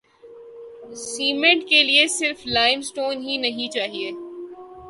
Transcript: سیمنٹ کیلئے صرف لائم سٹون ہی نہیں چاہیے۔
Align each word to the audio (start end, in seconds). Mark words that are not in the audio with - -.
سیمنٹ 0.95 1.67
کیلئے 1.69 2.07
صرف 2.07 2.41
لائم 2.45 2.81
سٹون 2.81 3.21
ہی 3.21 3.37
نہیں 3.37 3.71
چاہیے۔ 3.71 4.11